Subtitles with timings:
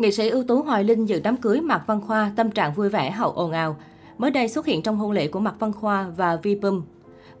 [0.00, 2.88] Nghệ sĩ ưu tú Hoài Linh dự đám cưới Mạc Văn Khoa, tâm trạng vui
[2.88, 3.76] vẻ hậu ồn ào.
[4.18, 6.82] Mới đây xuất hiện trong hôn lễ của Mạc Văn Khoa và Vipum.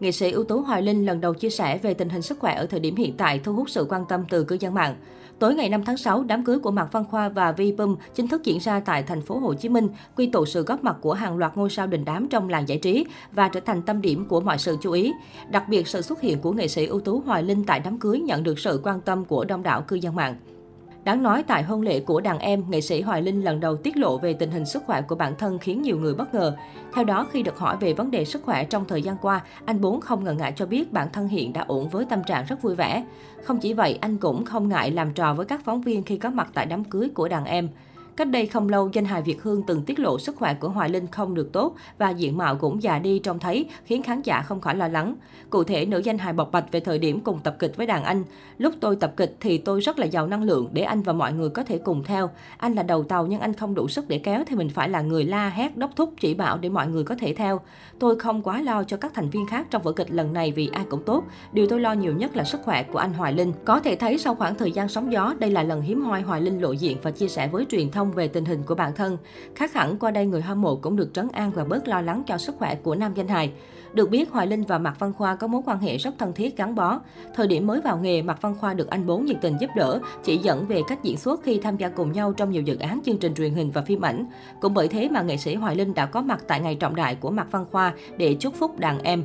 [0.00, 2.54] Nghệ sĩ ưu tú Hoài Linh lần đầu chia sẻ về tình hình sức khỏe
[2.54, 4.94] ở thời điểm hiện tại thu hút sự quan tâm từ cư dân mạng.
[5.38, 8.28] Tối ngày 5 tháng 6, đám cưới của Mạc Văn Khoa và Vi Bum chính
[8.28, 11.12] thức diễn ra tại thành phố Hồ Chí Minh, quy tụ sự góp mặt của
[11.12, 14.24] hàng loạt ngôi sao đình đám trong làng giải trí và trở thành tâm điểm
[14.28, 15.12] của mọi sự chú ý.
[15.50, 18.18] Đặc biệt, sự xuất hiện của nghệ sĩ ưu tú Hoài Linh tại đám cưới
[18.20, 20.34] nhận được sự quan tâm của đông đảo cư dân mạng.
[21.04, 23.96] Đáng nói tại hôn lễ của đàn em, nghệ sĩ Hoài Linh lần đầu tiết
[23.96, 26.56] lộ về tình hình sức khỏe của bản thân khiến nhiều người bất ngờ.
[26.94, 29.80] Theo đó, khi được hỏi về vấn đề sức khỏe trong thời gian qua, anh
[29.80, 32.62] Bốn không ngần ngại cho biết bản thân hiện đã ổn với tâm trạng rất
[32.62, 33.04] vui vẻ.
[33.44, 36.30] Không chỉ vậy, anh cũng không ngại làm trò với các phóng viên khi có
[36.30, 37.68] mặt tại đám cưới của đàn em.
[38.16, 40.88] Cách đây không lâu, danh hài Việt Hương từng tiết lộ sức khỏe của Hoài
[40.88, 44.42] Linh không được tốt và diện mạo cũng già đi trông thấy, khiến khán giả
[44.42, 45.14] không khỏi lo lắng.
[45.50, 48.04] Cụ thể, nữ danh hài bộc bạch về thời điểm cùng tập kịch với đàn
[48.04, 48.24] anh.
[48.58, 51.32] Lúc tôi tập kịch thì tôi rất là giàu năng lượng để anh và mọi
[51.32, 52.30] người có thể cùng theo.
[52.58, 55.00] Anh là đầu tàu nhưng anh không đủ sức để kéo thì mình phải là
[55.00, 57.60] người la hét đốc thúc chỉ bảo để mọi người có thể theo.
[57.98, 60.70] Tôi không quá lo cho các thành viên khác trong vở kịch lần này vì
[60.72, 61.24] ai cũng tốt.
[61.52, 63.52] Điều tôi lo nhiều nhất là sức khỏe của anh Hoài Linh.
[63.64, 66.40] Có thể thấy sau khoảng thời gian sóng gió, đây là lần hiếm hoi Hoài
[66.40, 69.18] Linh lộ diện và chia sẻ với truyền thông về tình hình của bản thân.
[69.54, 72.22] Khác hẳn qua đây người hâm mộ cũng được trấn an và bớt lo lắng
[72.26, 73.52] cho sức khỏe của nam danh hài.
[73.92, 76.56] Được biết, Hoài Linh và Mạc Văn Khoa có mối quan hệ rất thân thiết
[76.56, 77.00] gắn bó.
[77.34, 80.00] Thời điểm mới vào nghề, Mạc Văn Khoa được anh Bốn nhiệt tình giúp đỡ,
[80.24, 83.00] chỉ dẫn về cách diễn xuất khi tham gia cùng nhau trong nhiều dự án
[83.04, 84.26] chương trình truyền hình và phim ảnh.
[84.60, 87.14] Cũng bởi thế mà nghệ sĩ Hoài Linh đã có mặt tại ngày trọng đại
[87.14, 89.22] của Mạc Văn Khoa để chúc phúc đàn em.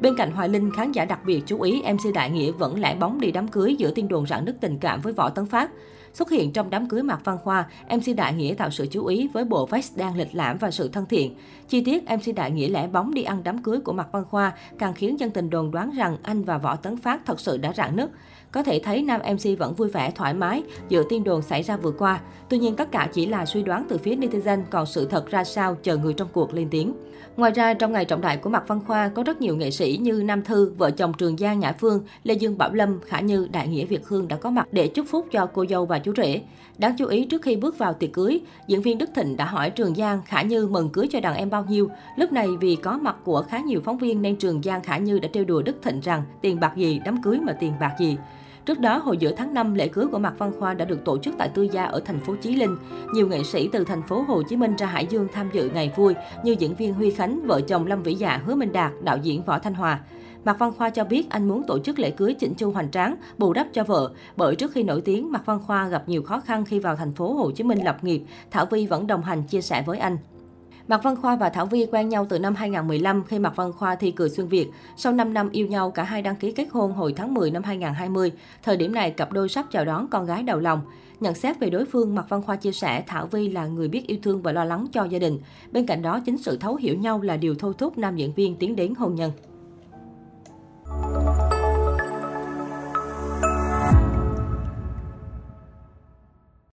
[0.00, 2.96] Bên cạnh Hoài Linh, khán giả đặc biệt chú ý MC Đại Nghĩa vẫn lẻ
[3.00, 5.70] bóng đi đám cưới giữa tin đồn rạn nứt tình cảm với Võ Tấn Phát.
[6.14, 9.28] Xuất hiện trong đám cưới Mạc Văn Khoa, MC Đại Nghĩa tạo sự chú ý
[9.32, 11.34] với bộ vest đang lịch lãm và sự thân thiện.
[11.68, 14.52] Chi tiết MC Đại Nghĩa lẻ bóng đi ăn đám cưới của Mạc Văn Khoa
[14.78, 17.72] càng khiến dân tình đồn đoán rằng anh và Võ Tấn Phát thật sự đã
[17.72, 18.10] rạn nứt.
[18.52, 21.76] Có thể thấy nam MC vẫn vui vẻ, thoải mái dựa tin đồn xảy ra
[21.76, 22.20] vừa qua.
[22.48, 25.44] Tuy nhiên tất cả chỉ là suy đoán từ phía netizen, còn sự thật ra
[25.44, 26.94] sao chờ người trong cuộc lên tiếng.
[27.36, 29.98] Ngoài ra, trong ngày trọng đại của Mạc Văn Khoa, có rất nhiều nghệ sĩ
[30.02, 33.48] như Nam Thư, vợ chồng Trường Giang Nhã Phương, Lê Dương Bảo Lâm, Khả Như,
[33.52, 36.02] Đại Nghĩa Việt Hương đã có mặt để chúc phúc cho cô dâu và và
[36.04, 36.40] chú rể.
[36.78, 39.70] Đáng chú ý, trước khi bước vào tiệc cưới, diễn viên Đức Thịnh đã hỏi
[39.70, 41.90] Trường Giang, Khả Như mừng cưới cho đàn em bao nhiêu.
[42.16, 45.18] Lúc này vì có mặt của khá nhiều phóng viên nên Trường Giang Khả Như
[45.18, 48.16] đã trêu đùa Đức Thịnh rằng tiền bạc gì, đám cưới mà tiền bạc gì.
[48.66, 51.18] Trước đó, hồi giữa tháng 5, lễ cưới của Mạc Văn Khoa đã được tổ
[51.18, 52.76] chức tại Tư Gia ở thành phố Chí Linh.
[53.14, 55.92] Nhiều nghệ sĩ từ thành phố Hồ Chí Minh ra Hải Dương tham dự ngày
[55.96, 56.14] vui
[56.44, 59.42] như diễn viên Huy Khánh, vợ chồng Lâm Vĩ Dạ, Hứa Minh Đạt, đạo diễn
[59.42, 60.00] Võ Thanh Hòa.
[60.48, 63.16] Mạc Văn Khoa cho biết anh muốn tổ chức lễ cưới chỉnh chu hoành tráng,
[63.38, 64.12] bù đắp cho vợ.
[64.36, 67.14] Bởi trước khi nổi tiếng, Mạc Văn Khoa gặp nhiều khó khăn khi vào thành
[67.14, 68.22] phố Hồ Chí Minh lập nghiệp.
[68.50, 70.16] Thảo Vi vẫn đồng hành chia sẻ với anh.
[70.88, 73.94] Mạc Văn Khoa và Thảo Vi quen nhau từ năm 2015 khi Mạc Văn Khoa
[73.94, 74.68] thi cười xuyên Việt.
[74.96, 77.62] Sau 5 năm yêu nhau, cả hai đăng ký kết hôn hồi tháng 10 năm
[77.62, 78.32] 2020.
[78.62, 80.80] Thời điểm này, cặp đôi sắp chào đón con gái đầu lòng.
[81.20, 84.06] Nhận xét về đối phương, Mạc Văn Khoa chia sẻ Thảo Vi là người biết
[84.06, 85.38] yêu thương và lo lắng cho gia đình.
[85.72, 88.56] Bên cạnh đó, chính sự thấu hiểu nhau là điều thôi thúc nam diễn viên
[88.56, 89.32] tiến đến hôn nhân.